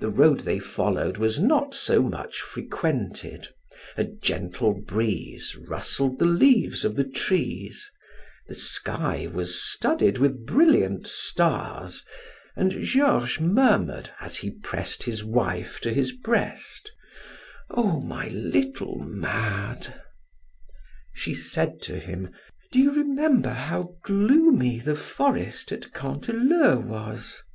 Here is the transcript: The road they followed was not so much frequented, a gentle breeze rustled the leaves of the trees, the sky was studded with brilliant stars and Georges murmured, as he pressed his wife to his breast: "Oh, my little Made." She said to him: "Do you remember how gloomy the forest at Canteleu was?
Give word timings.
The 0.00 0.10
road 0.10 0.40
they 0.40 0.58
followed 0.58 1.16
was 1.16 1.40
not 1.40 1.74
so 1.74 2.02
much 2.02 2.42
frequented, 2.42 3.48
a 3.96 4.04
gentle 4.04 4.74
breeze 4.74 5.56
rustled 5.56 6.18
the 6.18 6.26
leaves 6.26 6.84
of 6.84 6.94
the 6.94 7.08
trees, 7.08 7.90
the 8.48 8.52
sky 8.54 9.26
was 9.32 9.58
studded 9.58 10.18
with 10.18 10.44
brilliant 10.44 11.06
stars 11.06 12.04
and 12.54 12.82
Georges 12.82 13.40
murmured, 13.40 14.10
as 14.20 14.36
he 14.36 14.50
pressed 14.50 15.04
his 15.04 15.24
wife 15.24 15.80
to 15.80 15.94
his 15.94 16.12
breast: 16.12 16.92
"Oh, 17.70 17.98
my 18.02 18.28
little 18.28 18.98
Made." 18.98 19.94
She 21.14 21.32
said 21.32 21.80
to 21.84 21.98
him: 21.98 22.30
"Do 22.72 22.78
you 22.78 22.92
remember 22.92 23.54
how 23.54 23.94
gloomy 24.04 24.80
the 24.80 24.96
forest 24.96 25.72
at 25.72 25.94
Canteleu 25.94 26.76
was? 26.78 27.40